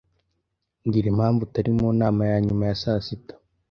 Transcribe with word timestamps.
Mbwira 0.85 1.07
impamvu 1.13 1.41
utari 1.47 1.71
mu 1.77 1.87
nama 2.01 2.21
ya 2.31 2.37
nyuma 2.45 2.63
ya 2.69 2.75
saa 2.81 3.01
sita. 3.05 3.33